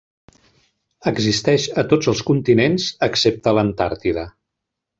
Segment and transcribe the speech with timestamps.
[1.11, 4.25] Existeix a tots els continents excepte a l'Antàrtida.